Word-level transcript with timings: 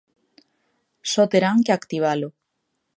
Só 1.11 1.23
terán 1.31 1.57
que 1.65 1.73
activalo. 1.77 2.29